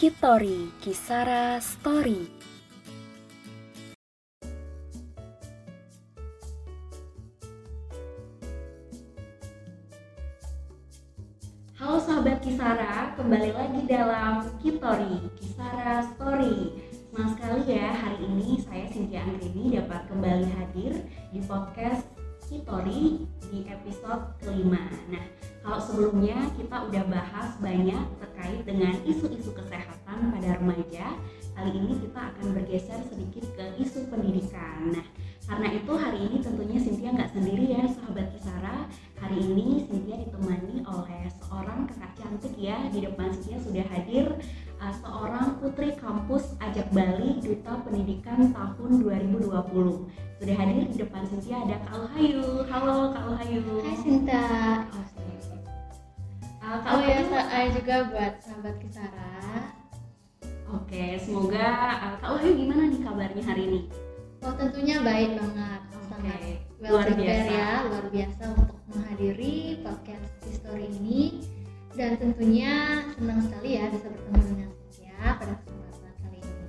[0.00, 2.24] Kitori Kisara Story.
[11.76, 16.80] Halo sahabat Kisara, kembali lagi dalam Kitori Kisara Story.
[17.12, 20.96] Senang sekali ya hari ini saya Cynthia Anggrini dapat kembali hadir
[21.28, 22.08] di podcast
[22.50, 24.82] Kitori di episode kelima.
[25.06, 25.22] Nah,
[25.62, 31.14] kalau sebelumnya kita udah bahas banyak terkait dengan isu-isu kesehatan pada remaja,
[31.54, 34.90] kali ini kita akan bergeser sedikit ke isu pendidikan.
[34.90, 35.06] Nah,
[35.46, 38.90] karena itu hari ini tentunya Cynthia nggak sendiri ya sahabat Kisara.
[39.22, 42.82] Hari ini Cynthia ditemani oleh seorang kakak cantik ya.
[42.90, 44.26] Di depan Cynthia sudah hadir
[44.80, 49.46] uh, seorang putri kampus Ajak Bali Duta Pendidikan tahun 2020.
[50.40, 52.64] Sudah hadir di depan Cynthia ada Kak Luhayu.
[52.66, 53.62] Halo Kak Luhayu.
[53.84, 54.44] Hai Sinta.
[54.88, 55.28] Oke.
[56.64, 59.32] Uh, Kak Oh ya, saya juga buat sahabat Kisara.
[60.70, 61.68] Oke, semoga
[62.00, 63.80] uh, Kak Luhayu gimana nih kabarnya hari ini?
[64.40, 67.52] Oh tentunya baik banget, sangat Oke, well luar biasa.
[67.52, 71.44] ya, luar biasa untuk menghadiri podcast history ini.
[71.90, 74.59] Dan tentunya senang sekali ya bisa bertemu dengan
[75.20, 76.66] pada kesempatan kali ini.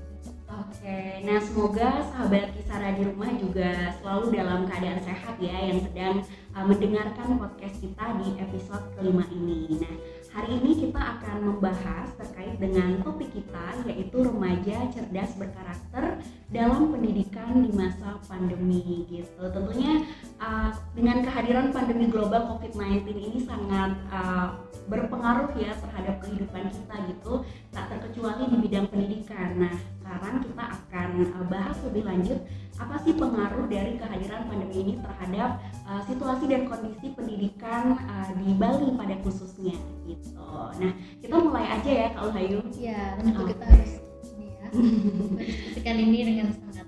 [0.52, 6.16] Oke, nah semoga sahabat Kisara di rumah juga selalu dalam keadaan sehat ya yang sedang
[6.52, 9.80] uh, mendengarkan podcast kita di episode kelima ini.
[9.80, 9.96] Nah,
[10.32, 17.68] hari ini kita akan membahas terkait dengan topik kita yaitu remaja cerdas berkarakter dalam pendidikan
[17.68, 19.44] di masa pandemi gitu.
[19.52, 20.08] Tentunya
[20.40, 24.56] uh, dengan kehadiran pandemi global COVID-19 ini sangat uh,
[24.88, 27.44] berpengaruh ya terhadap kehidupan kita gitu
[27.76, 29.60] tak terkecuali di bidang pendidikan.
[29.60, 32.40] Nah, sekarang kita akan uh, bahas lebih lanjut
[32.82, 38.58] apa sih pengaruh dari kehadiran pandemi ini terhadap uh, situasi dan kondisi pendidikan uh, di
[38.58, 39.78] Bali pada khususnya
[40.10, 40.42] gitu.
[40.82, 42.60] Nah, kita mulai aja ya Kak Ulhayu.
[42.74, 43.74] Ya, tentu kita Oke.
[43.78, 43.94] harus
[44.34, 44.66] ini ya,
[45.38, 46.88] mendiskusikan ini dengan sangat.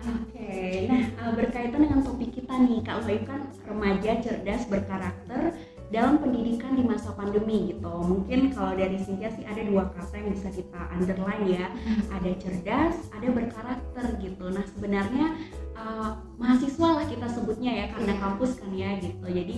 [0.00, 5.52] Oke, nah uh, berkaitan dengan topik kita nih, Kak Ulhayu kan remaja cerdas berkarakter
[5.90, 7.90] dalam pendidikan di masa pandemi gitu.
[7.90, 11.66] Mungkin kalau dari Cynthia sih ada dua kata yang bisa kita underline ya,
[12.14, 14.46] ada cerdas, ada berkarakter gitu.
[14.54, 15.34] Nah sebenarnya
[15.74, 18.22] uh, mahasiswa lah kita sebutnya ya karena Iya.
[18.22, 19.26] kampus kan ya gitu.
[19.26, 19.56] Jadi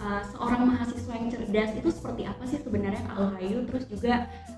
[0.00, 3.68] uh, seorang mahasiswa yang cerdas itu seperti apa sih sebenarnya Kak Ulhayu?
[3.68, 4.14] Terus juga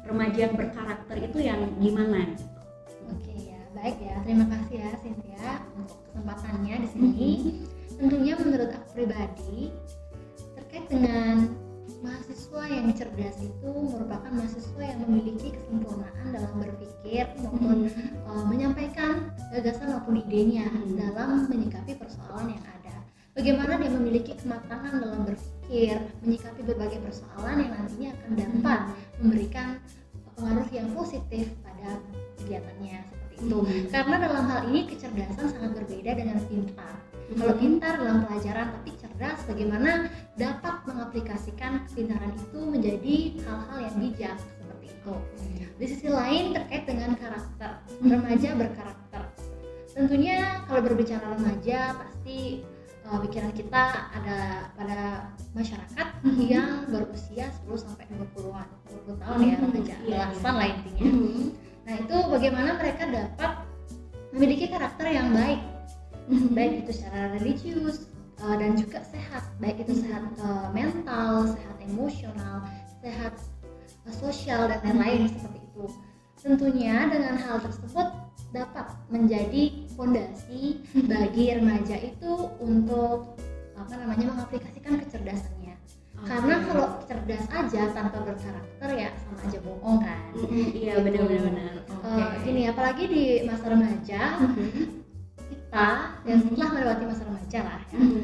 [0.07, 2.23] remaja yang berkarakter itu yang gimana?
[2.23, 2.47] Gitu.
[3.11, 4.15] Oke ya, baik ya.
[4.23, 7.31] Terima kasih ya Cynthia untuk kesempatannya di sini.
[7.97, 9.73] Tentunya menurut aku pribadi
[10.97, 11.37] dengan
[12.01, 17.93] mahasiswa yang cerdas itu merupakan mahasiswa yang memiliki kesempurnaan dalam berpikir maupun
[18.29, 20.97] uh, menyampaikan gagasan maupun idenya Hmm.
[20.97, 22.97] dalam menyikapi persoalan yang ada.
[23.37, 28.81] Bagaimana dia memiliki kematangan dalam berpikir, menyikapi berbagai persoalan yang nantinya akan dapat
[29.21, 29.69] memberikan
[30.37, 32.01] pengaruh yang positif pada
[32.41, 33.59] kegiatannya seperti itu.
[33.61, 33.85] Hmm.
[33.93, 36.97] Karena dalam hal ini kecerdasan sangat berbeda dengan pintar.
[36.97, 37.37] Hmm.
[37.37, 43.17] Kalau pintar dalam pelajaran tapi cerdas bagaimana dapat mengaplikasikan kepintaran itu menjadi
[43.49, 45.15] hal-hal yang bijak seperti itu.
[45.81, 49.23] Di sisi lain terkait dengan karakter, remaja berkarakter.
[49.97, 52.61] Tentunya kalau berbicara remaja pasti
[53.09, 58.69] uh, pikiran kita ada pada masyarakat yang berusia 10 sampai 20-an,
[59.09, 61.05] 20 tahun ya Mhm, remaja, iya, belasan lah intinya.
[61.09, 61.45] Mhm.
[61.89, 63.53] Nah itu bagaimana mereka dapat
[64.37, 65.61] memiliki karakter yang baik,
[66.53, 68.13] baik itu secara religius
[68.43, 72.65] uh, dan juga sehat, baik itu sehat uh, mental, sehat emosional,
[73.01, 73.35] sehat
[74.05, 75.85] uh, sosial dan lain-lain seperti itu.
[76.37, 78.07] Tentunya dengan hal tersebut
[78.55, 80.81] dapat menjadi fondasi
[81.11, 82.33] bagi remaja itu
[82.63, 83.35] untuk
[83.77, 85.75] apa namanya mengaplikasikan kecerdasannya.
[86.25, 90.21] Karena kalau cerdas aja tanpa berkarakter ya sama aja bohong kan.
[90.33, 91.75] Mhm, iya benar-benar benar.
[91.93, 92.23] Oke.
[92.25, 94.21] Eh, gini apalagi di masa remaja
[95.77, 95.85] Mhm.
[95.85, 98.21] kita yang setelah melewati masa remaja lah ya, Mhm.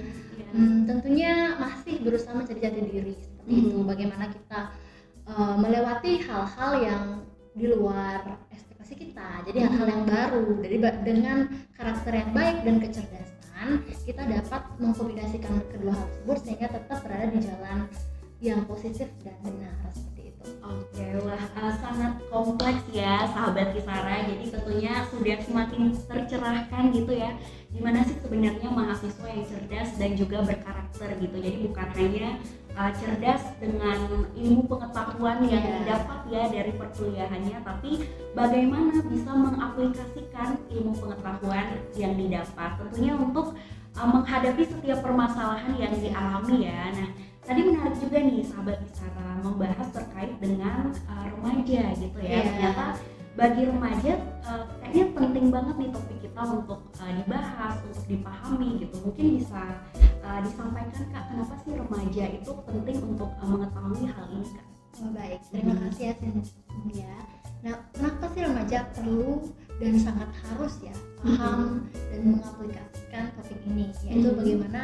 [0.52, 3.88] Hmm, tentunya masih berusaha mencari jati diri seperti itu Mhm.
[3.88, 4.60] bagaimana kita
[5.22, 7.04] eh, melewati hal-hal yang
[7.54, 11.38] di luar ekspektasi kita jadi hal-hal yang baru jadi dengan
[11.76, 17.38] karakter yang baik dan kecerdasan kita dapat mengkombinasikan kedua hal tersebut sehingga tetap berada di
[17.38, 17.78] jalan
[18.42, 20.21] yang positif dan benar seperti
[20.62, 24.26] Oke, wah uh, sangat kompleks ya sahabat Kisara.
[24.26, 27.34] Jadi tentunya sudah semakin tercerahkan gitu ya.
[27.72, 31.36] Gimana sih sebenarnya mahasiswa yang cerdas dan juga berkarakter gitu.
[31.40, 32.28] Jadi bukan hanya
[32.76, 35.74] uh, cerdas dengan ilmu pengetahuan yang Iya.
[35.82, 37.90] didapat ya dari perkuliahannya, tapi
[38.36, 42.70] bagaimana bisa mengaplikasikan ilmu pengetahuan yang didapat.
[42.82, 43.54] Tentunya untuk
[43.96, 46.92] uh, menghadapi setiap permasalahan yang dialami ya.
[46.92, 47.10] Nah,
[47.42, 52.30] tadi menarik juga nih sahabat Isara membahas terkait dengan uh, remaja gitu ya.
[52.30, 52.42] Iya.
[52.46, 52.86] Ternyata
[53.32, 54.12] bagi remaja
[54.44, 58.96] uh, kayaknya penting banget nih topik kita untuk uh, dibahas, untuk dipahami gitu.
[59.02, 59.62] Mungkin bisa
[60.22, 64.66] uh, disampaikan kak, kenapa sih remaja itu penting untuk uh, mengetahui hal ini kak?
[65.00, 65.88] Oh, baik, terima Hmm.
[65.88, 67.14] kasih ya Cynthia.
[67.64, 69.48] Nah, kenapa sih remaja perlu
[69.80, 74.38] dan sangat harus ya paham dan mengaplikasikan topik ini, yaitu Hmm.
[74.38, 74.82] bagaimana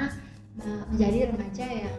[0.64, 1.96] uh, menjadi remaja yang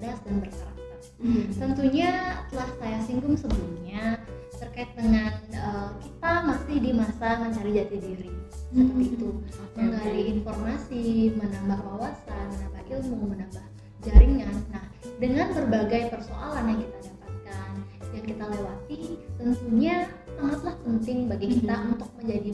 [0.00, 0.96] cerdas dan berkarakter.
[1.20, 1.44] Hmm.
[1.52, 4.16] Tentunya telah saya singgung sebelumnya
[4.56, 8.32] terkait dengan uh, kita masih di masa mencari jati diri
[8.72, 9.30] seperti itu,
[9.76, 13.66] menggali informasi, menambah wawasan, menambah ilmu, menambah
[14.00, 14.56] jaringan.
[14.72, 14.84] Nah,
[15.20, 17.70] dengan berbagai persoalan yang kita dapatkan,
[18.16, 19.00] yang kita lewati,
[19.36, 19.96] tentunya
[20.40, 21.88] sangatlah penting bagi kita Mhm.
[21.92, 22.52] untuk menjadi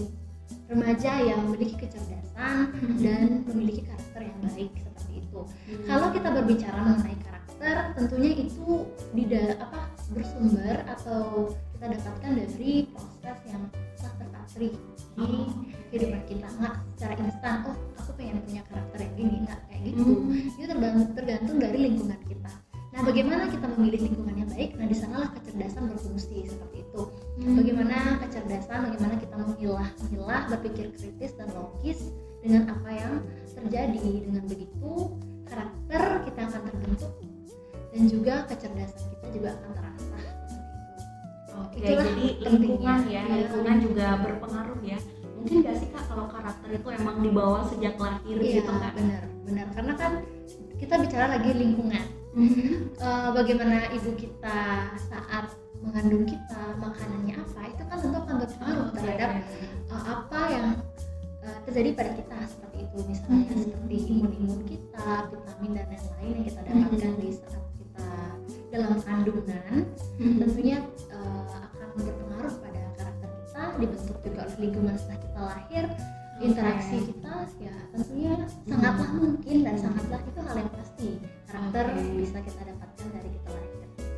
[0.66, 2.56] remaja yang memiliki kecerdasan
[2.98, 5.40] dan memiliki karakter yang baik seperti itu.
[5.86, 7.35] Kalau kita berbicara mengenai karakter,
[7.96, 8.84] tentunya itu
[9.16, 9.80] tidak apa
[10.12, 14.68] bersumber atau kita dapatkan dari proses yang telah terpatri
[15.16, 15.28] di
[15.90, 17.56] kehidupan kita nggak secara instan.
[17.68, 20.04] Oh, aku pengen punya karakter yang ini nggak kayak gitu.
[20.04, 20.52] Hmm.
[20.56, 22.52] Itu tergantung, tergantung dari lingkungan kita.
[22.96, 24.70] Nah, bagaimana kita memilih lingkungan yang baik?
[24.80, 27.02] Nah, di sanalah kecerdasan berfungsi seperti itu.
[27.44, 27.54] Hmm.
[27.60, 32.08] Bagaimana kecerdasan, bagaimana kita memilah, memilah, berpikir kritis dan logis
[32.40, 33.12] dengan apa yang
[33.52, 34.24] terjadi.
[34.24, 34.92] Dengan begitu,
[35.44, 37.12] karakter kita akan terbentuk
[37.96, 40.04] dan juga kecerdasan kita juga akan itu.
[41.56, 43.36] Oke, Itulah jadi lingkungan ya, Iya.
[43.48, 44.98] lingkungan juga berpengaruh ya.
[45.36, 48.92] Mungkin gak sih kak kalau karakter itu emang dibawa sejak lahir Iya, gitu kak?
[48.92, 49.66] benar, benar.
[49.72, 50.12] Karena kan
[50.76, 52.04] kita bicara lagi lingkungan.
[52.36, 54.58] Eh, bagaimana ibu kita
[55.08, 55.48] saat
[55.80, 58.96] mengandung kita, makanannya apa, itu kan tentu akan berpengaruh Oke.
[58.96, 59.30] terhadap
[59.88, 60.66] uh, apa yang
[61.40, 63.60] uh, terjadi pada kita seperti itu misalnya Mhm.
[63.64, 67.20] seperti imun-imun kita, vitamin dan lain-lain yang kita dapatkan Mhm.
[67.20, 67.64] di saat
[67.96, 69.74] kita dalam kandungan
[70.16, 70.36] Mhm.
[70.40, 70.78] tentunya
[71.10, 75.84] uh, akan berpengaruh pada karakter kita dibentuk juga oleh lingkungan setelah kita lahir
[76.36, 78.32] interaksi kita ya tentunya
[78.68, 81.08] sangatlah mungkin dan sangatlah itu hal yang pasti
[81.46, 82.12] karakter Oke.
[82.16, 83.72] bisa kita dapatkan dari kita lahir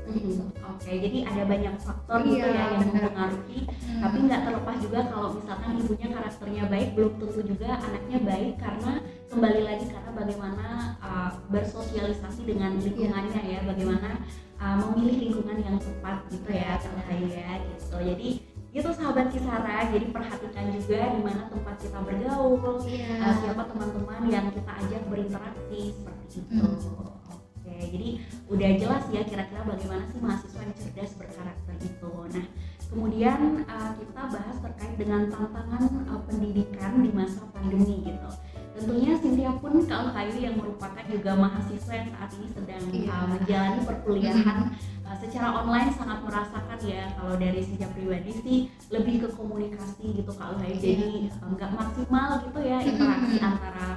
[0.09, 0.41] itu.
[0.65, 3.13] Oke, jadi ada banyak faktor gitu Iya, ya yang benar.
[3.13, 3.61] mempengaruhi.
[4.01, 8.93] Tapi nggak terlepas juga kalau misalkan ibunya karakternya baik, belum tentu juga anaknya baik karena
[9.39, 14.19] kembali lagi karena bagaimana uh, bersosialisasi dengan lingkungannya ya, bagaimana
[14.59, 17.97] uh, memilih lingkungan yang tepat gitu ya, Kak Rahayu ya gitu.
[18.03, 18.29] Jadi
[18.75, 23.15] gitu sahabat Kisara, jadi perhatikan juga di mana tempat kita bergaul, Iya.
[23.15, 26.59] uh, siapa teman-teman yang kita ajak berinteraksi seperti itu.
[26.59, 27.39] Hmm.
[27.39, 28.09] Oke, jadi
[28.51, 32.11] udah jelas ya kira-kira bagaimana sih mahasiswa yang cerdas berkarakter itu.
[32.35, 32.47] Nah,
[32.91, 38.31] kemudian uh, kita bahas terkait dengan tantangan uh, pendidikan di masa pandemi gitu.
[38.79, 43.11] Tentunya Cynthia pun kalau Kayu yang merupakan juga mahasiswa yang saat ini sedang Iya.
[43.11, 44.59] uh, menjalani perkuliahan
[45.03, 48.59] uh, secara online sangat merasakan ya kalau dari sejak pribadi sih
[48.89, 53.89] lebih ke komunikasi gitu kalau Kayu jadi uh, nggak maksimal gitu ya interaksi antara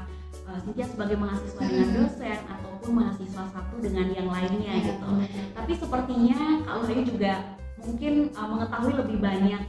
[0.49, 5.09] uh, Cynthia sebagai mahasiswa dengan dosen ataupun mahasiswa satu dengan yang lainnya Iya, gitu.
[5.53, 7.33] Tapi sepertinya kalau Hayu juga
[7.77, 9.61] mungkin uh, mengetahui lebih banyak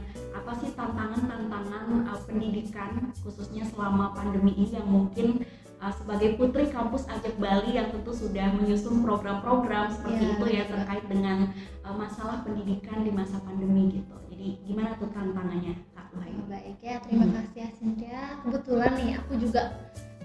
[0.43, 5.47] apa sih tantangan-tantangan uh, pendidikan khususnya selama pandemi ini yang mungkin
[5.79, 10.63] uh, sebagai putri kampus Ajak Bali yang tentu sudah menyusun program-program seperti Iya, itu ya
[10.67, 11.47] terkait dengan
[11.87, 14.15] uh, masalah pendidikan di masa pandemi gitu.
[14.35, 16.43] Jadi gimana tuh tantangannya Kak Wahyu?
[16.43, 17.35] Oh, baik ya, terima Hmm.
[17.39, 18.21] kasih ya Cynthia.
[18.43, 19.61] Kebetulan nih aku juga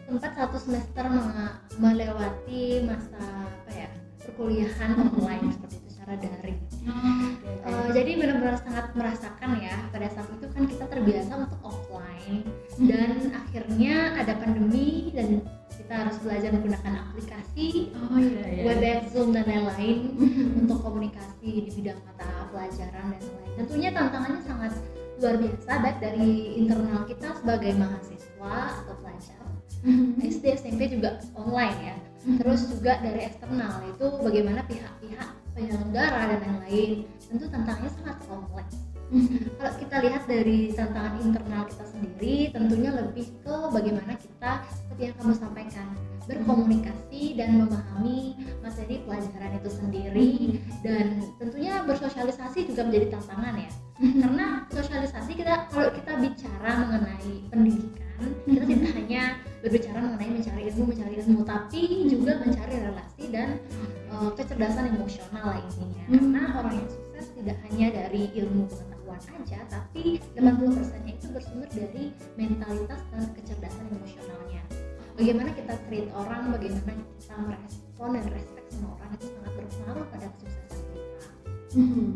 [0.03, 1.05] sempat satu semester
[1.79, 3.89] melewati masa apa ya
[4.25, 6.53] perkuliahan online seperti itu Oke, oke.
[7.69, 12.43] Eh, jadi benar-benar sangat merasakan ya pada saat itu kan kita terbiasa untuk offline
[12.79, 12.89] Hmm.
[12.89, 18.63] dan akhirnya ada pandemi dan kita harus belajar menggunakan aplikasi oh iya iya.
[18.69, 20.65] WebEx, Zoom dan lain-lain Mhm.
[20.65, 23.53] untuk komunikasi di bidang mata pelajaran dan lain.
[23.57, 24.73] Tentunya tantangannya sangat
[25.19, 29.41] luar biasa baik dari internal kita sebagai mahasiswa atau pelajar
[29.81, 30.21] Mhm.
[30.25, 31.97] SD SMP juga online ya.
[32.37, 37.11] Terus juga dari eksternal itu bagaimana pihak-pihak penyelenggara dan lain-lain.
[37.27, 38.77] Tentu tantangannya sangat kompleks.
[39.09, 39.57] Mhm.
[39.59, 45.15] Kalau kita lihat dari tantangan internal kita sendiri, tentunya lebih ke bagaimana kita seperti yang
[45.19, 45.87] kamu sampaikan
[46.29, 50.31] berkomunikasi dan memahami materi pelajaran itu sendiri
[50.85, 58.29] dan tentunya bersosialisasi juga menjadi tantangan ya karena sosialisasi kita kalau kita bicara mengenai pendidikan
[58.45, 59.25] kita tidak hanya
[59.59, 63.49] berbicara mengenai mencari ilmu mencari ilmu tapi juga mencari relasi dan
[64.09, 66.17] eh, kecerdasan emosional lah intinya Hmm.
[66.33, 71.69] karena orang yang sukses tidak hanya dari ilmu pengetahuan aja tapi 80% nya itu bersumber
[71.69, 74.63] dari mentalitas dan kecerdasan emosionalnya
[75.13, 80.27] bagaimana kita treat orang bagaimana kita merespon dan respect sama orang itu sangat berpengaruh pada
[80.39, 81.29] kesuksesan kita
[81.77, 82.09] Mhm.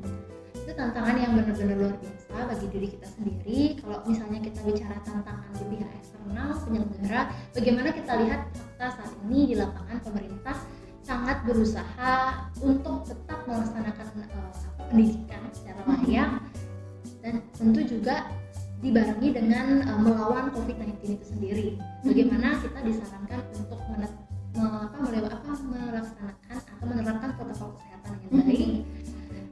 [0.62, 3.60] Itu tantangan yang benar-benar luar biasa bagi diri kita sendiri.
[3.82, 9.38] Kalau misalnya kita bicara tantangan di pihak eksternal penyelenggara bagaimana kita lihat fakta saat ini
[9.50, 10.56] di lapangan pemerintah
[11.02, 12.14] sangat berusaha
[12.62, 16.30] untuk tetap melaksanakan apa, pendidikan secara layak
[17.26, 18.30] dan tentu juga
[18.78, 21.66] dibarengi dengan eh, melawan COVID-19 itu sendiri.
[22.06, 24.22] Bagaimana kita disarankan untuk menet-
[24.54, 24.86] me-
[25.26, 29.01] apa, melaksanakan atau menerapkan protokol kesehatan yang baik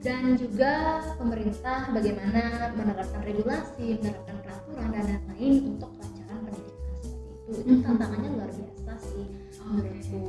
[0.01, 7.53] dan juga pemerintah bagaimana menerapkan regulasi, menerapkan peraturan dan lain-lain untuk kelancaran pendidikan seperti itu.
[7.61, 7.83] Itu Mhm.
[7.85, 9.25] tantangannya luar biasa sih
[9.61, 10.23] menurutku.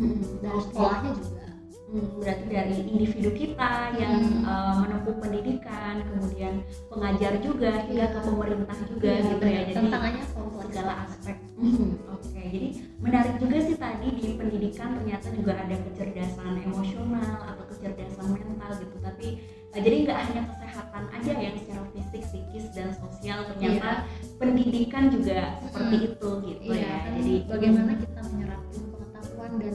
[0.00, 0.40] Mhm.
[0.40, 1.44] Dan sekolahnya juga.
[1.90, 4.46] Hmm, berarti dari individu kita yang Hmm.
[4.46, 9.60] uh, menempuh pendidikan, kemudian pengajar juga hingga ke pemerintah juga Iya, gitu ya.
[9.66, 10.66] Jadi tantangannya kompleks.
[10.70, 11.36] segala aspek.
[11.58, 17.64] Hmm, Oke, jadi menarik juga sih tadi di pendidikan ternyata juga ada kecerdasan emosional atau
[17.66, 18.96] kecerdasan mental gitu.
[19.02, 19.26] Tapi
[19.74, 24.06] uh, jadi nggak hanya kesehatan aja yang secara fisik, psikis dan sosial ternyata
[24.38, 26.06] pendidikan juga seperti Hmm.
[26.06, 26.94] itu gitu Iya, ya.
[27.18, 29.74] Jadi bagaimana kita menyerap ilmu pengetahuan dan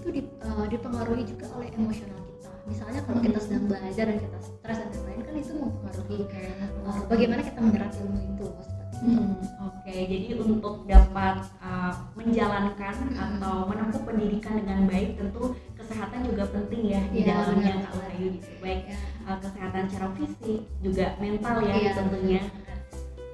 [0.00, 2.48] itu di- eh, dipengaruhi juga oleh emosional kita.
[2.64, 6.54] Misalnya kalau kita sedang belajar dan kita stres dan lain-lain kan itu mempengaruhi eh,
[7.06, 8.48] bagaimana kita menyerap ilmu itu.
[9.00, 9.32] Hmm,
[9.64, 13.16] Oke, jadi untuk dapat uh, menjalankan Hmm.
[13.40, 17.80] atau menempuh pendidikan dengan baik, tentu kesehatan juga penting ya di Iya, dalamnya.
[17.80, 18.48] Kak Wahyu gitu.
[18.60, 18.96] Baik Ya.
[19.24, 22.42] uh, kesehatan secara fisik, juga mental ya Iya, tentunya.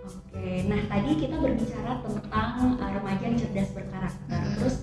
[0.07, 4.39] Oke, nah tadi kita berbicara tentang uh, remaja yang cerdas berkarakter.
[4.39, 4.55] Hmm.
[4.55, 4.76] Terus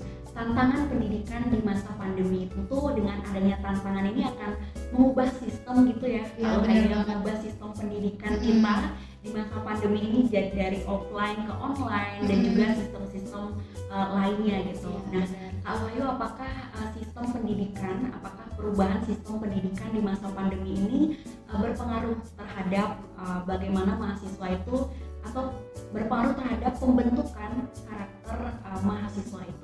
[0.44, 4.52] tantangan pendidikan di masa pandemi tentu dengan adanya tantangan ini akan
[4.92, 6.24] mengubah sistem gitu ya.
[6.36, 8.44] Kalau benar mengubah sistem pendidikan Hmm.
[8.44, 8.76] kita
[9.24, 12.46] di masa pandemi ini jadi dari offline ke online dan Hmm.
[12.52, 13.44] juga sistem-sistem
[13.88, 14.92] uh, lainnya gitu.
[15.16, 15.28] Iya, Nah.
[15.64, 21.00] Kak Wahyu, apakah uh, sistem pendidikan, apakah perubahan sistem pendidikan di masa pandemi ini
[21.48, 24.92] uh, berpengaruh terhadap uh, bagaimana mahasiswa itu
[25.24, 25.56] atau
[25.96, 27.52] berpengaruh terhadap pembentukan
[27.88, 29.63] karakter uh, mahasiswa itu?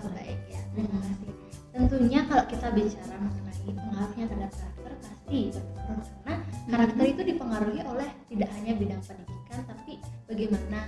[0.00, 1.30] Oh, baik ya, terima kasih.
[1.70, 6.34] Tentunya kalau kita bicara mengenai pengaruhnya terhadap karakter pasti berpengaruh karena
[6.70, 9.92] karakter itu dipengaruhi oleh tidak hanya bidang pendidikan tapi
[10.26, 10.80] bagaimana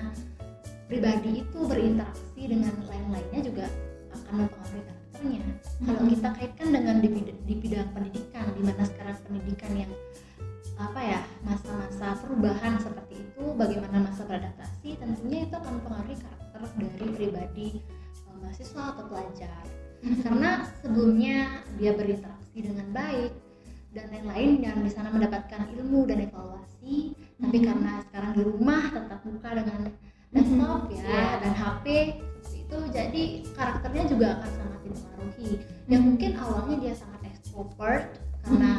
[0.88, 3.66] pribadi itu berinteraksi dengan lain-lainnya juga
[4.16, 5.45] akan mempengaruhi karakternya.
[5.83, 9.92] Kalau kita kaitkan dengan di, bid- di bidang pendidikan, di mana sekarang pendidikan yang
[10.81, 17.07] apa ya masa-masa perubahan seperti itu, bagaimana masa beradaptasi, tentunya itu akan mempengaruhi karakter dari
[17.12, 17.69] pribadi
[18.42, 19.62] mahasiswa atau pelajar.
[20.02, 23.32] Karena sebelumnya dia berinteraksi dengan baik
[23.94, 27.66] dan lain-lain yang di sana mendapatkan ilmu dan evaluasi, tapi Mhm.
[27.70, 29.80] karena sekarang di rumah tetap muka dengan
[30.32, 31.28] laptop ya Iya.
[31.44, 31.87] dan HP
[32.56, 35.50] itu jadi karakternya juga akan sangat dipengaruhi
[35.92, 36.08] yang Mhm.
[36.08, 38.72] mungkin awalnya dia sangat extrovert karena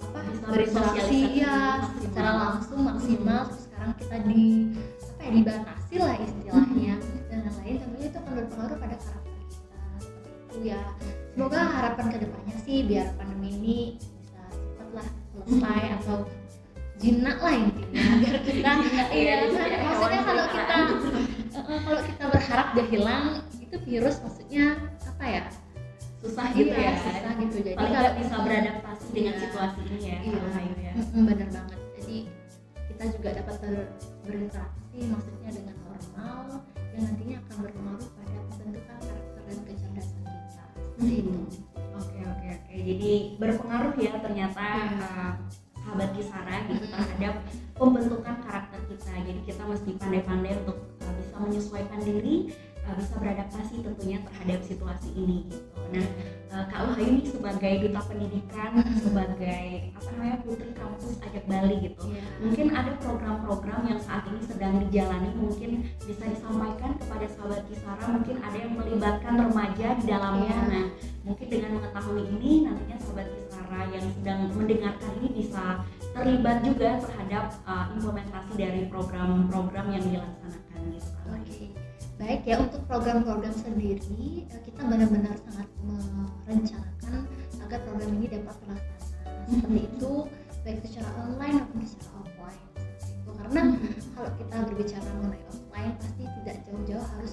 [0.00, 4.72] apa berinteraksi ya secara langsung maksimal terus sekarang kita di
[5.18, 6.94] apa ya dibatasi lah istilahnya
[7.26, 10.80] dan lain-lain tentunya itu akan berpengaruh pada karakter kita seperti itu ya
[11.34, 16.16] semoga harapan ke depannya sih biar pandemi ini bisa cepatlah selesai atau
[16.98, 19.66] jinak lah intinya biar kita ya, iya jadi kan?
[19.66, 21.68] kayak maksudnya kalau kita peliharaan.
[21.68, 23.24] eh, kalau kita berharap dia hilang
[23.58, 24.64] itu virus maksudnya
[25.02, 25.42] apa ya
[26.18, 26.92] susah gitu Iya, ya.
[26.98, 29.42] susah gitu jadi Paling kalau bisa beradaptasi dengan Iya.
[29.42, 30.38] situasi ini ya, Iya.
[30.42, 30.92] Wahyu ya.
[31.14, 32.16] Benar banget jadi
[32.86, 33.90] kita juga dapat ber-
[34.22, 36.46] berinteraksi maksudnya dengan normal
[36.94, 41.32] yang nantinya akan berpengaruh pada pembentukan karakter dan kecerdasan kita seperti itu
[41.98, 42.74] Oke oke oke.
[42.78, 45.02] Jadi berpengaruh ya ternyata Hmm.
[45.02, 45.32] uh,
[45.78, 46.94] sahabat Kisara gitu Hmm.
[46.94, 47.34] terhadap
[47.74, 49.12] pembentukan karakter kita.
[49.24, 52.54] Jadi kita mesti pandai-pandai untuk uh, bisa menyesuaikan diri,
[52.96, 55.44] bisa beradaptasi tentunya terhadap situasi ini.
[55.50, 55.58] Gitu.
[55.88, 56.06] Nah,
[56.52, 58.96] uh, Kak Wahyu ini sebagai duta pendidikan, Hmm.
[59.00, 59.66] sebagai
[59.96, 62.02] apa namanya putri kampus Ajak Bali gitu.
[62.08, 62.22] Iya.
[62.44, 65.70] Mungkin ada program-program yang saat ini sedang dijalani mungkin
[66.04, 70.54] bisa disampaikan kepada sahabat Kisara mungkin ada yang melibatkan remaja di dalamnya.
[70.54, 70.68] Iya.
[70.68, 70.86] Nah,
[71.24, 75.64] mungkin dengan mengetahui ini nantinya sahabat Kisara yang sedang mendengarkan ini bisa
[76.12, 81.10] terlibat juga terhadap uh, implementasi dari program-program yang dilaksanakan gitu.
[81.28, 81.64] Oke,
[82.28, 85.64] baik ya untuk program-program sendiri eh, kita benar-benar sangat
[86.44, 87.24] merencanakan
[87.64, 89.32] agar program ini dapat terlaksana.
[89.48, 90.12] Seperti itu
[90.60, 92.64] baik secara online maupun secara offline.
[93.00, 93.30] Seperti itu.
[93.32, 93.62] Karena
[94.12, 97.32] kalau kita berbicara mengenai offline pasti tidak jauh-jauh harus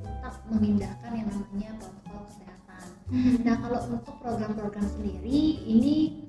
[0.00, 2.84] tetap mengindahkan yang namanya protokol kesehatan.
[3.44, 6.24] Nah kalau untuk program-program sendiri ini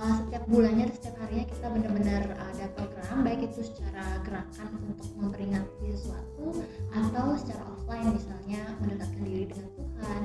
[0.00, 4.68] uh, setiap bulannya atau setiap harinya kita benar-benar eh, ada program baik itu secara gerakan
[4.88, 6.64] untuk memperingati sesuatu
[6.96, 10.22] atau secara offline misalnya mendekatkan diri dengan Tuhan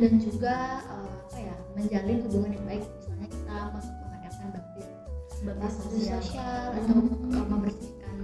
[0.00, 0.56] dan juga
[0.88, 4.82] uh, apa ya menjalin hubungan yang baik misalnya kita masuk mengadakan bakti
[5.38, 8.16] bakti sosial, atau uh, membersihkan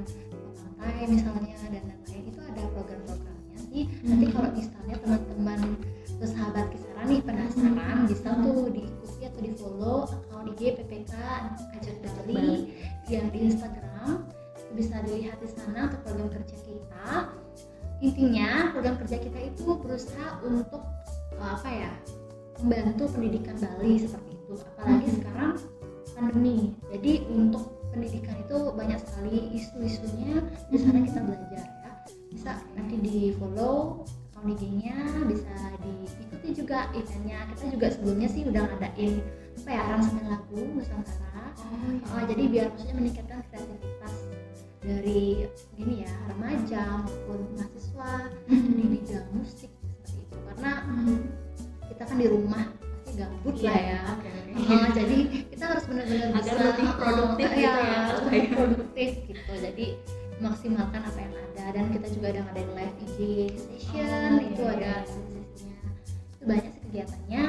[0.57, 3.83] pantai misalnya dan lain-lain itu ada program-programnya sih.
[4.03, 5.21] Nanti kalau misalnya teman
[9.35, 11.11] atau di follow akun IG PPK
[11.75, 12.59] Ajak Bali Bali.
[13.11, 14.31] yang di Instagram.
[14.79, 17.07] Bisa dilihat di sana untuk program kerja kita.
[17.99, 20.83] Intinya program kerja kita itu berusaha untuk
[21.35, 21.91] uh, apa ya
[22.63, 24.55] membantu pendidikan Bali seperti itu.
[24.79, 25.17] Apalagi Hmm.
[25.19, 25.53] sekarang
[26.15, 26.59] pandemi.
[26.95, 30.47] Jadi untuk pendidikan itu banyak sekali isu-isunya.
[30.71, 31.91] Di sana kita belajar ya.
[32.31, 34.07] Bisa nanti di follow
[34.45, 37.49] akun IG-nya bisa diikuti juga eventnya.
[37.57, 39.25] Kita juga sebelumnya sih udah ngadain
[39.65, 41.49] apa ya aransemen lagu Nusantara.
[41.57, 44.15] Oh, Uh, jadi biar maksudnya meningkatkan kreativitas
[44.85, 45.49] dari
[45.81, 48.11] gini ya remaja maupun mahasiswa
[48.53, 50.37] di bidang musik seperti itu.
[50.53, 50.73] Karena
[51.89, 52.69] kita kan di rumah
[53.01, 54.01] pasti gabut lah ya.
[54.13, 54.53] Oke, oke.
[54.61, 55.19] Uh, jadi
[55.57, 57.77] kita harus benar-benar bisa lebih uh, produktif uh, gitu ya,
[58.29, 58.49] kayak.
[58.53, 59.53] produktif gitu.
[59.57, 59.87] Jadi
[60.37, 63.19] maksimalkan apa yang ada dan kita juga ada ngadain live IG
[63.55, 64.97] session Oh, itu iya, ada iya.
[65.05, 65.77] sesi-sesinya
[66.33, 67.45] itu banyak sih kegiatannya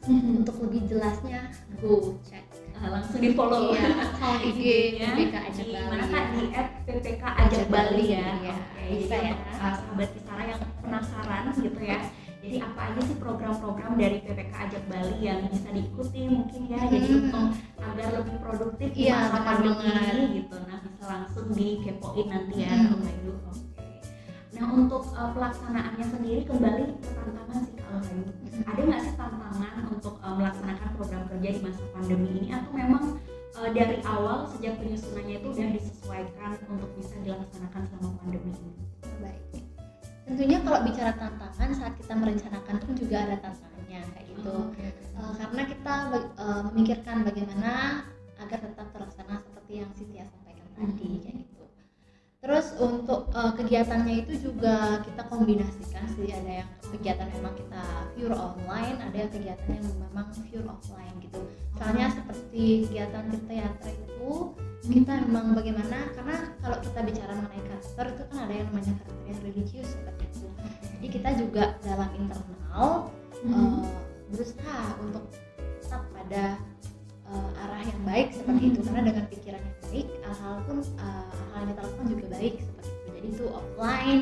[0.00, 0.32] Mhm.
[0.40, 1.40] untuk lebih jelasnya
[1.78, 2.44] go check
[2.74, 5.84] Ah, langsung di follow Iya, akun IG IG-nya PPK Ajak Bali.
[5.92, 8.28] mana kak di app PPK Ajak Bali ya.
[8.40, 8.54] iya.
[8.56, 9.30] Oke, Bisa jadi ya.
[9.30, 11.98] untuk uh, sahabat Kisara yang penasaran gitu ya.
[12.40, 16.80] Jadi apa aja sih program-program dari PPK Ajak Bali yang bisa diikuti mungkin ya.
[16.88, 17.20] Jadi Hmm.
[17.28, 20.56] untuk agar lebih produktif di Iya, masa pandemi ini gitu.
[20.64, 22.86] Nah bisa langsung dikepoin nanti ya Hmm.
[22.88, 23.32] Kak Bayu.
[23.44, 23.60] Oke.
[24.56, 28.24] Nah untuk uh, pelaksanaannya sendiri kembali ke tantangan sih Kak Bayu.
[28.64, 33.04] Ada nggak sih tantangan untuk uh, melaksanakan program kerja di masa pandemi ini atau memang
[33.54, 38.72] uh, dari awal sejak penyusunannya itu udah disesuaikan untuk bisa dilaksanakan selama pandemi ini?
[39.20, 39.64] baik
[40.30, 44.56] tentunya kalau bicara tantangan saat kita merencanakan pun juga ada tantangannya kayak gitu.
[44.78, 47.72] Eh, karena kita eh, memikirkan bagaimana
[52.60, 56.28] terus untuk eh, kegiatannya itu juga kita kombinasikan sih.
[56.28, 57.80] Ada yang kegiatan memang kita
[58.12, 61.40] pure online ada yang kegiatan yang memang pure offline gitu.
[61.72, 64.52] Misalnya seperti kegiatan teater itu
[64.92, 69.24] kita memang bagaimana karena kalau kita bicara mengenai karakter itu kan ada yang namanya karakter
[69.24, 70.48] yang religius seperti itu.
[70.84, 73.08] Jadi kita juga dalam internal
[73.40, 73.56] Mhm.
[73.56, 73.80] eh,
[74.28, 75.32] berusaha untuk
[75.80, 76.60] tetap pada
[77.30, 78.80] eh, arah yang baik seperti itu.
[78.86, 82.90] Karena dengan pikiran yang baik hal-hal pun eh, hal yang kita lakukan juga baik seperti
[82.90, 83.08] itu.
[83.10, 84.20] Jadi itu offline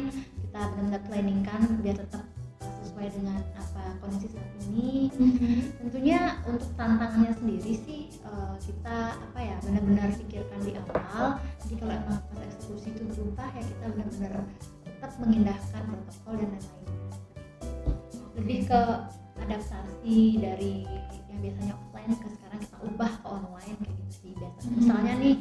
[0.48, 2.24] kita benar-benar planningkan biar tetap
[2.82, 5.12] sesuai dengan apa kondisi saat ini.
[5.78, 11.38] Tentunya untuk tantangannya sendiri sih eh, kita apa ya benar-benar pikirkan di awal.
[11.62, 14.32] Jadi kalau emang pas eksekusi itu berubah ya kita benar-benar
[14.82, 16.86] tetap mengindahkan protokol dan lain-lain.
[18.34, 18.80] Lebih ke
[19.38, 20.74] adaptasi dari
[21.30, 24.58] yang biasanya offline ke sekarang kita ubah ke online kayak gitu sih biasa.
[24.60, 24.74] Hmm.
[24.76, 25.34] misalnya nih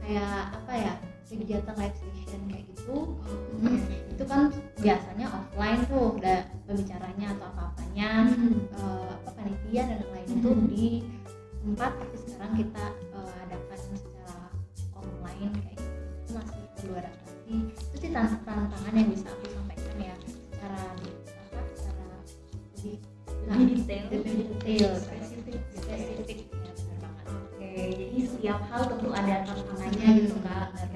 [0.00, 0.92] kayak apa ya
[1.24, 2.96] kegiatan live session kayak gitu.
[3.56, 4.40] Hmm, itu kan
[4.76, 8.08] biasanya offline tuh ada pembicaranya atau apa-apanya
[8.70, 10.66] eh, apa panitia dan lain-lain itu Mhm.
[10.68, 10.86] di
[11.58, 14.36] tempat tapi sekarang kita eh, adakan secara
[14.94, 15.90] online kayak gitu.
[16.20, 17.54] Itu masih perlu adaptasi.
[17.72, 22.04] Itu sih tant- tantangan yang bisa aku sampaikan ya secara di- apa secara
[22.76, 22.96] lebih
[23.44, 26.38] Lebih detail, lebih detail spesifik, spesifik
[28.44, 30.16] setiap hal tentu ada tantangannya Hmm.
[30.20, 30.68] gitu kak.
[30.76, 30.88] Kak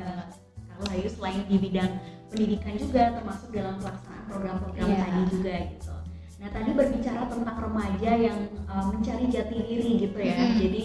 [0.68, 1.92] Kak Layu selain di bidang
[2.28, 4.98] pendidikan juga, termasuk dalam pelaksanaan program-program Iya.
[5.00, 5.92] tadi juga gitu.
[6.44, 10.36] Nah tadi berbicara tentang remaja yang uh, mencari jati diri gitu ya.
[10.36, 10.60] Hmm.
[10.60, 10.84] Jadi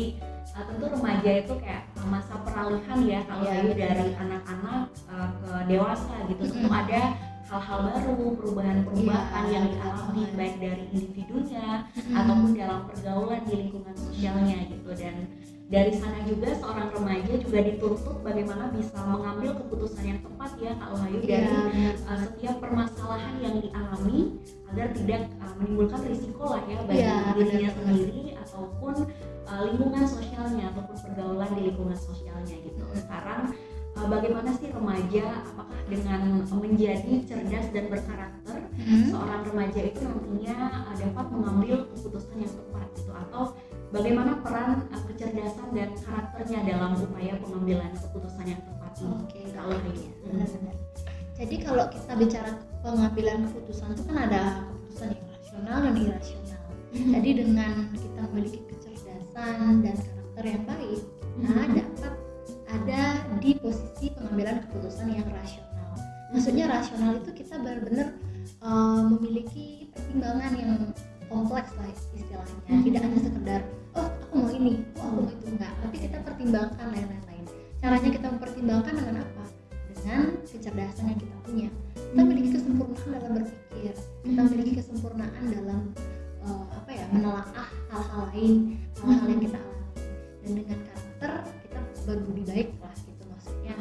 [0.55, 3.81] uh, tentu remaja itu kayak masa peralihan ya kalau Iya, Layu betul.
[3.83, 6.43] dari anak-anak uh, ke dewasa gitu.
[6.47, 6.79] Tentu Hmm.
[6.79, 7.01] ada
[7.43, 12.15] hal-hal baru, perubahan-perubahan Iya, yang dialami baik dari individunya Hmm.
[12.15, 15.27] ataupun dalam pergaulan di lingkungan sosialnya gitu dan
[15.63, 20.97] dari sana juga seorang remaja juga dituntut bagaimana bisa mengambil keputusan yang tepat ya kalau
[21.01, 21.55] Hayu Iya, dari
[22.03, 24.37] uh, setiap permasalahan yang dialami
[24.69, 28.93] agar tidak uh, menimbulkan risiko lah ya bagi Iya, dirinya sendiri ataupun
[29.49, 32.83] uh, lingkungan sosialnya ataupun pergaulan di lingkungan sosialnya gitu.
[32.93, 33.55] Sekarang
[33.97, 39.05] uh, bagaimana sih remaja apakah dengan menjadi cerdas dan berkarakter Hmm.
[39.05, 40.57] seorang remaja itu nantinya
[40.89, 43.53] uh, dapat mengambil keputusan yang tepat gitu atau
[43.93, 48.91] bagaimana peran uh, kecerdasan dan karakternya dalam upaya pengambilan keputusan yang tepat?
[48.97, 50.75] Ini Oke, kalau ini benar-benar.
[51.33, 52.51] Jadi kalau kita bicara
[52.81, 56.61] pengambilan keputusan itu kan ada keputusan yang rasional dan irasional.
[56.93, 61.01] Jadi dengan kita memiliki kecerdasan dan karakter yang baik,
[61.41, 62.13] kita dapat
[62.69, 63.01] ada
[63.41, 65.89] di posisi pengambilan keputusan yang rasional.
[66.33, 68.17] Maksudnya rasional itu kita benar-benar
[68.61, 70.73] uh, memiliki pertimbangan yang
[71.29, 72.77] kompleks lah istilahnya.
[72.81, 73.61] Tidak hanya sekedar
[74.33, 74.81] mau ini.
[74.97, 75.73] Oh aku mau itu enggak.
[75.85, 77.45] Tapi kita pertimbangkan lain-lain.
[77.77, 79.45] Caranya kita mempertimbangkan dengan apa?
[79.93, 81.69] Dengan kecerdasan yang kita punya.
[81.93, 83.93] Kita memiliki kesempurnaan dalam berpikir.
[84.25, 85.79] Kita memiliki kesempurnaan dalam
[86.43, 90.01] eh, apa ya menelaah hal-hal lain hal-hal yang kita alami.
[90.43, 91.31] Dan dengan karakter
[91.63, 93.75] kita berbudi baik lah gitu maksudnya.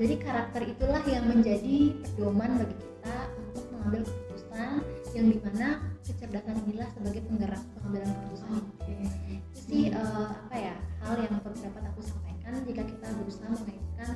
[0.00, 3.16] Jadi karakter itulah yang menjadi pedoman bagi kita
[3.52, 4.80] untuk mengambil keputusan
[5.12, 8.94] yang di mana kecerdasan inilah sebagai penggerak pengambilan keputusan Oke.
[9.32, 14.08] itu sih eh, apa ya hal yang perlu dapat aku sampaikan jika kita berusaha mengaitkan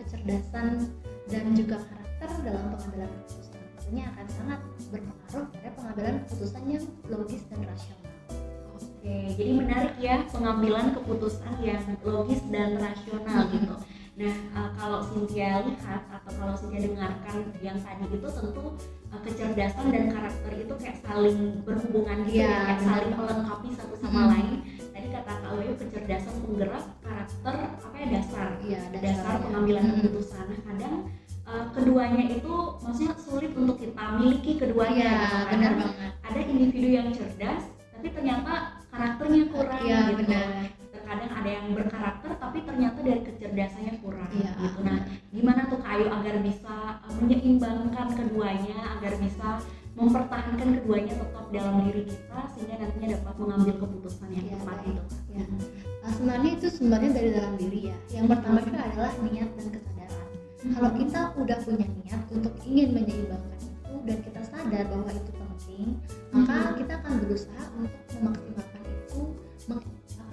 [0.00, 0.66] kecerdasan
[1.28, 7.42] dan juga karakter dalam pengambilan keputusan tentunya akan sangat berpengaruh pada pengambilan keputusan yang logis
[7.52, 8.04] dan rasional
[9.06, 13.52] Oke, jadi menarik ya pengambilan keputusan yang logis dan rasional Mhm.
[13.54, 13.74] gitu.
[14.16, 18.64] Nah, eh, kalau Cynthia lihat atau kalau Cynthia dengarkan yang tadi itu tentu
[19.22, 24.20] kecerdasan dan karakter itu kayak saling berhubungan gitu ya, kayak benar saling melengkapi satu sama
[24.20, 24.28] Mhm.
[24.32, 24.50] lain.
[24.90, 28.48] Tadi kata Kak Wayu kecerdasan penggerak, karakter apa ya dasar.
[28.60, 29.94] iya dasar pengambilan Mhm.
[30.02, 30.44] keputusan.
[30.46, 30.94] Nah, kadang
[31.46, 34.98] eh, keduanya itu maksudnya sulit untuk kita miliki keduanya.
[34.98, 35.36] iya gitu.
[35.46, 37.62] benar Kadang banget ada individu yang cerdas
[37.94, 38.52] tapi ternyata
[38.90, 40.46] karakternya kurang iya gitu benar
[41.06, 44.98] terkadang ada yang berkarakter tapi ternyata dari kecerdasannya kurang iya gitu nah
[45.30, 49.62] gimana tuh Kak Ayu agar bisa uh, menyeimbangkan keduanya agar bisa
[49.94, 55.04] mempertahankan keduanya tetap dalam diri kita sehingga nantinya dapat mengambil keputusan yang Iya, tepat itu.
[55.32, 55.44] Ya.
[56.04, 57.96] Nah, sebenarnya itu sebenarnya dari dalam diri ya.
[58.12, 60.28] Yang pertama itu adalah niat dan kesadaran.
[60.68, 65.86] Kalau kita udah punya niat untuk ingin menyeimbangkan itu dan kita sadar bahwa itu penting,
[66.28, 69.20] maka kita akan berusaha untuk memaksimalkan itu,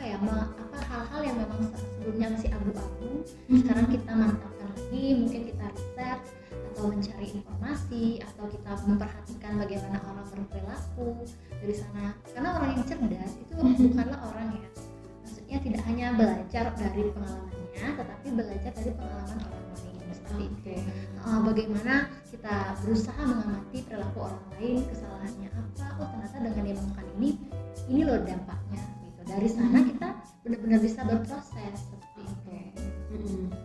[0.03, 5.05] apa ya, me- apa hal-hal yang memang se- sebelumnya masih abu-abu, sekarang kita mantapkan lagi,
[5.15, 6.19] mungkin kita riset
[6.51, 11.07] atau mencari informasi atau kita memperhatikan bagaimana orang berperilaku
[11.55, 12.11] dari sana.
[12.35, 14.67] Karena orang yang cerdas itu bukanlah orang ya
[15.23, 19.95] maksudnya tidak hanya belajar dari pengalamannya tetapi belajar dari pengalaman orang lain.
[20.11, 20.55] Seperti itu.
[20.59, 20.75] Oke.
[21.23, 21.93] Uh, bagaimana
[22.27, 27.29] kita berusaha mengamati perilaku orang lain kesalahannya apa oh ternyata dengan dia melakukan ini
[27.87, 28.92] ini loh dampaknya
[29.23, 30.07] dari sana kita
[30.43, 32.57] benar-benar bisa berproses seperti itu.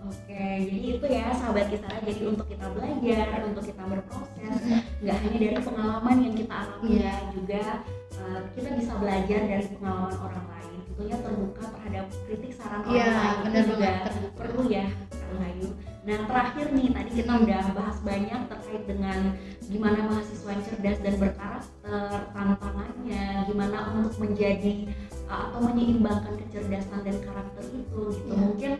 [0.08, 1.98] Oke, jadi itu ya sahabat Kisara.
[2.04, 4.56] Jadi untuk kita belajar, untuk kita berproses,
[5.00, 7.62] nggak hanya dari pengalaman yang kita alami ya, juga
[8.20, 10.78] uh, kita bisa belajar dari pengalaman orang lain.
[10.84, 14.36] Tentunya terbuka terhadap kritik saran orang Iya, lain benar itu juga terbuka.
[14.36, 15.68] perlu ya, Kak Bayu.
[16.08, 17.44] Nah terakhir nih, tadi kita Hmm.
[17.44, 19.18] udah bahas banyak terkait dengan
[19.64, 24.88] gimana mahasiswa yang cerdas dan berkarakter, tantangannya, gimana untuk menjadi
[25.28, 28.32] atau menyeimbangkan kecerdasan dan karakter itu gitu.
[28.32, 28.36] Iya.
[28.40, 28.72] Mungkin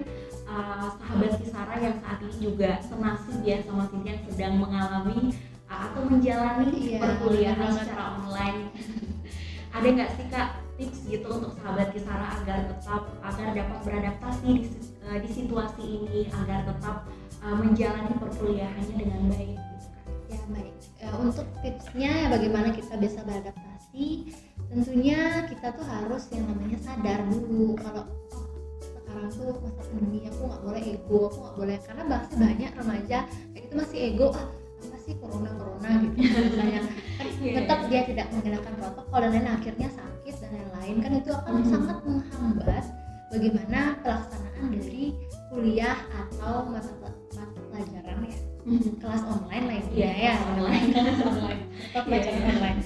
[0.49, 5.37] uh, sahabat Kisara yang saat ini juga senasib ya sama Cynthia yang sedang mengalami
[5.69, 8.73] uh, atau menjalani Iya, perkuliahan secara online.
[9.77, 10.49] Ada nggak sih kak
[10.81, 14.65] tips gitu untuk sahabat Kisara agar tetap agar dapat beradaptasi di,
[15.05, 17.05] uh, di situasi ini agar tetap
[17.45, 20.05] uh, menjalani perkuliahannya dengan baik gitu kan?
[20.33, 24.35] ya baik Ya, untuk tipsnya ya bagaimana kita bisa beradaptasi
[24.69, 27.73] tentunya kita tuh harus yang namanya sadar dulu.
[27.81, 28.05] Kalau
[28.37, 28.45] oh,
[28.85, 33.19] sekarang tuh masa pandemi aku nggak boleh ego aku nggak boleh karena bahasa banyak remaja
[33.53, 34.47] kayak itu masih ego ah
[34.79, 35.91] apa sih corona corona?
[36.05, 36.17] gitu.
[36.53, 36.81] Misalnya
[37.19, 37.55] kan Iya.
[37.63, 40.95] tetap dia tidak menggunakan protokol dan lain akhirnya sakit dan lain-lain.
[41.03, 41.67] Kan itu akan Mhm.
[41.71, 42.85] sangat menghambat
[43.31, 45.05] bagaimana pelaksanaan dari
[45.49, 46.93] kuliah atau mata,
[47.35, 48.39] mata pelajaran ya
[49.03, 50.87] kelas online lah ya kelas online.
[50.93, 51.63] kelas online.
[52.05, 52.33] Iya.
[52.53, 52.79] online.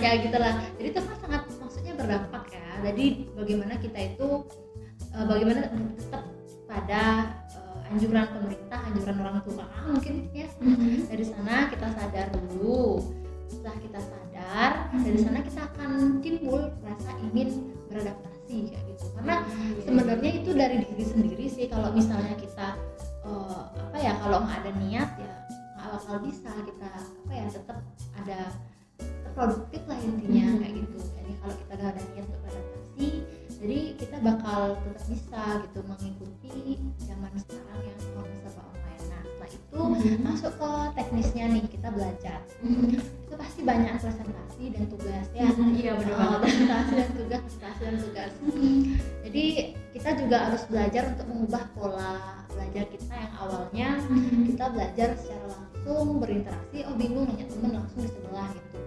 [0.00, 0.54] Ya gitulah.
[0.78, 2.68] Jadi itu sangat maksudnya berdampak ya.
[2.90, 4.28] Jadi bagaimana kita itu
[5.12, 5.58] eh, bagaimana
[5.96, 6.22] tetap
[6.66, 7.02] pada
[7.52, 9.66] eh, anjuran pemerintah anjuran orang tua.
[9.88, 10.48] Mungkin ya.
[11.10, 13.02] Dari sana kita sadar dulu.
[13.46, 19.04] Setelah kita sadar dari sana kita akan timbul rasa ingin beradaptasi kayak gitu.
[19.14, 19.44] Karena
[19.84, 21.66] sebenarnya itu dari diri sendiri sih.
[21.68, 22.74] Kalau misalnya kita
[23.26, 23.62] eh,
[23.96, 25.25] apa ya kalau nggak ada niat ya
[25.96, 27.78] bakal bisa kita apa ya tetap
[28.16, 28.40] ada
[28.96, 30.58] tetap produktif lah intinya Mhm.
[30.60, 30.96] kayak gitu.
[31.16, 33.08] Jadi kalau kita udah ada niat untuk beradaptasi
[33.56, 36.56] jadi kita bakal tetap bisa gitu mengikuti
[37.00, 39.04] zaman sekarang yang online serba online.
[39.08, 39.80] Nah setelah itu
[40.20, 42.38] masuk ke teknisnya nih kita belajar.
[43.26, 45.48] Itu pasti banyak presentasi dan tugas ya.
[45.72, 46.40] Iya benar Oh, banget.
[46.44, 48.32] presentasi dan tugas presentasi dan tugas.
[49.24, 49.44] Jadi
[49.92, 52.14] kita juga harus belajar untuk mengubah pola
[52.52, 53.88] belajar kita yang awalnya.
[54.46, 58.78] Kita belajar secara langsung berinteraksi oh bingung nanya temen langsung di sebelah gitu.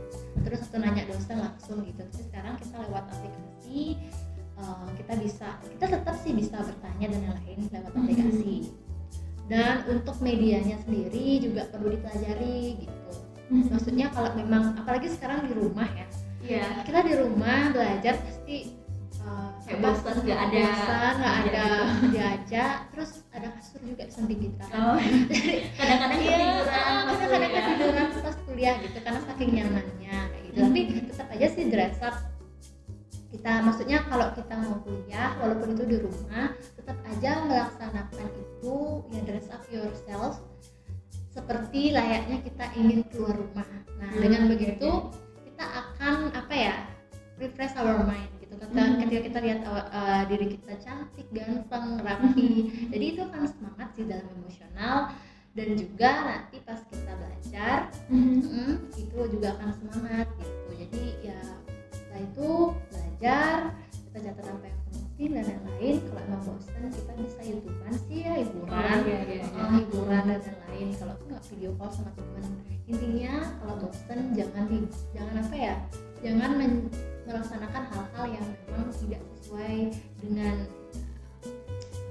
[0.43, 2.01] Terus atau nanya dosen langsung gitu.
[2.03, 3.79] Tapi sekarang kita lewat aplikasi
[4.59, 7.99] eh, kita bisa kita tetap sih bisa bertanya dan lain-lain lewat Mhm.
[8.03, 8.55] aplikasi.
[9.49, 13.11] Dan untuk medianya sendiri juga perlu dipelajari gitu.
[13.49, 16.05] Maksudnya kalau memang apalagi sekarang di rumah ya
[16.39, 16.85] Iya.
[16.85, 18.77] kita di rumah belajar pasti
[19.21, 21.65] uh, Kayak bosan nggak ada bosan, nggak ada
[22.13, 24.97] diajak terus ada kasur juga di samping kita Oh,
[25.79, 30.57] kadang-kadang Iya, ketiduran pas kadang-kadang ketiduran pas kuliah gitu karena saking nyamannya kayak gitu.
[30.59, 32.15] Tapi tetap aja sih dress up
[33.29, 38.75] kita maksudnya kalau kita mau kuliah walaupun itu di rumah tetap aja melaksanakan itu
[39.13, 40.41] ya dress up yourself
[41.29, 43.67] seperti layaknya kita ingin keluar rumah.
[44.01, 44.89] Nah, Hmm, dengan begitu
[45.45, 46.75] kita akan apa ya?
[47.37, 48.38] refresh our mind gitu.
[48.59, 48.99] Ketika, Hmm.
[48.99, 52.49] ketika kita lihat uh, diri kita cantik, ganteng, rapi.
[52.91, 54.97] Jadi itu akan semangat sih dalam emosional
[55.49, 58.37] dan juga nanti pas kita belajar Mhm.
[58.43, 61.39] mm, itu juga akan semangat gitu jadi ya
[61.89, 62.49] setelah itu
[62.85, 63.55] belajar
[63.97, 68.33] kita catat apa yang penting dan lain-lain kalau emang bosan kita bisa youtuber sih ya
[68.39, 69.45] hiburan Oh, iya, iya, iya.
[69.57, 72.45] Oh, hiburan dan lain-lain kalau aku nggak video call sama teman
[72.85, 74.77] intinya kalau bosan jangan di
[75.11, 75.75] jangan apa ya
[76.21, 76.87] jangan men-
[77.29, 79.75] melaksanakan hal-hal yang memang tidak sesuai
[80.19, 80.55] dengan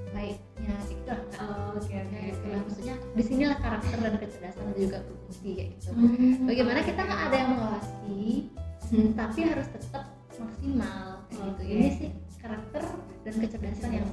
[0.08, 1.20] baiknya gitu lah.
[1.38, 2.48] Oh, Oke oke Nah, gitu oke.
[2.48, 2.60] lah.
[2.64, 6.34] maksudnya di sinilah karakter dan kecerdasan itu juga berfungsi kayak gitu Hmm.
[6.44, 8.18] bagaimana kita nggak ada yang mengawasi
[8.88, 9.08] Hmm.
[9.12, 10.04] tapi harus tetap
[10.34, 12.82] maksimal kayak gitu ini sih karakter
[13.20, 14.06] dan kecerdasan yang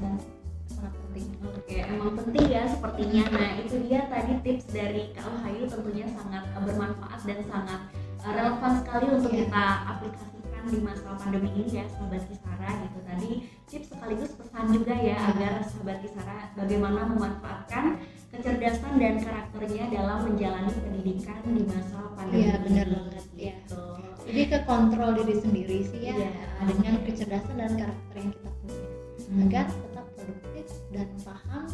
[0.68, 3.24] sangat penting Oke, emang penting ya sepertinya.
[3.32, 7.80] Nah, itu dia tadi tips dari Kak Wahyu tentunya sangat uh, bermanfaat dan sangat
[8.20, 9.40] uh, relevan sekali untuk Iya.
[9.46, 10.35] kita aplikasikan
[10.68, 13.00] di masa pandemi ini ya, sahabat Kisara gitu.
[13.06, 13.32] Tadi
[13.66, 17.86] tips sekaligus pesan juga ya agar sahabat Kisara bagaimana memanfaatkan
[18.34, 23.56] kecerdasan dan karakternya dalam menjalani pendidikan di masa pandemi Iya, benar banget, iya.
[23.64, 23.84] gitu.
[24.26, 26.32] jadi ke kontrol diri sendiri sih ya Iya.
[26.68, 28.84] dengan kecerdasan dan karakter yang kita punya
[29.26, 29.42] Hmm.
[29.50, 31.66] agar tetap produktif dan paham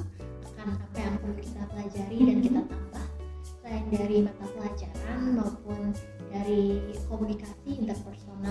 [0.46, 3.06] akan apa yang perlu kita pelajari dan kita tambah
[3.60, 5.82] selain dari mata pelajaran maupun
[6.30, 6.62] dari
[7.08, 8.51] komunikasi interpersonal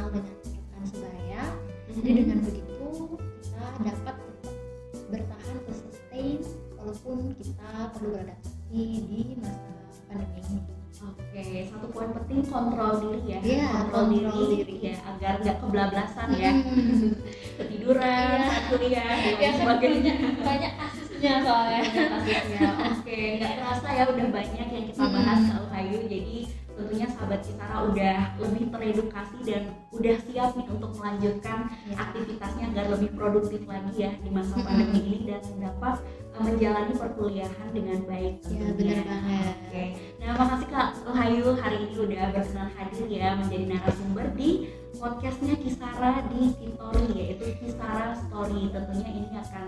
[12.21, 13.39] penting kontrol diri ya.
[13.41, 14.75] Iya, kontrol, kontrol diri, diri.
[14.83, 16.51] ya agar nggak kebablasan ya.
[16.53, 17.13] Hmm.
[17.59, 18.47] Ketiduran Iya.
[18.47, 20.15] saat kuliah dan ya sebagainya.
[20.17, 22.69] banyak, banyak kasusnya soalnya kasusnya.
[22.91, 25.15] Oke, nggak terasa ya udah banyak yang kita Hmm.
[25.15, 25.99] bahas Kak Uhayu.
[26.07, 26.37] Jadi
[26.73, 31.97] tentunya sahabat Kisara udah lebih teredukasi dan udah siap nih untuk melanjutkan Ya.
[31.99, 35.99] aktivitasnya agar lebih produktif lagi ya di masa pandemi ini dan dapat
[36.33, 38.75] uh, menjalani perkuliahan dengan baik ya tentunya.
[38.75, 39.85] benar banget Oke,
[40.19, 44.51] nah makasih Kak Uhayu hari ini udah berkenan hadir ya menjadi narasumber di
[44.95, 48.69] podcastnya Kisara di Kitori yaitu Kisara Story.
[48.69, 49.67] Tentunya ini akan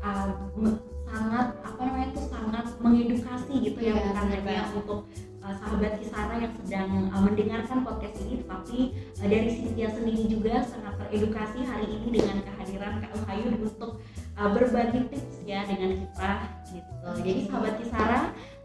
[0.00, 5.00] uh, me- sangat apa namanya itu sangat mengedukasi gitu ya Iya, bukan hanya untuk
[5.42, 8.78] uh, sahabat Kisara yang sedang uh, mendengarkan podcast ini, tetapi
[9.20, 14.00] uh, dari Cynthia sendiri juga sangat teredukasi hari ini dengan kehadiran Kak Uhayu untuk
[14.38, 16.32] uh, berbagi tips ya dengan kita
[16.70, 17.08] gitu.
[17.20, 18.20] Jadi sahabat Kisara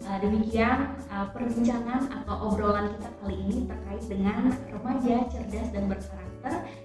[0.08, 6.37] Uh, demikian uh, perbincangan atau obrolan kita kali ini terkait dengan remaja cerdas dan berkarakter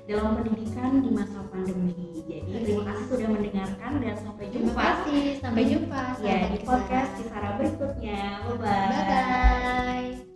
[0.08, 2.22] dalam pendidikan di masa pandemi.
[2.26, 4.68] Jadi terima kasih sudah mendengarkan dan sampai jumpa.
[4.68, 6.02] Terima kasih, sampai jumpa.
[6.16, 8.20] Sampai ya di podcast Kisara berikutnya.
[8.44, 8.88] Bye bye.
[8.90, 10.31] bye, -bye.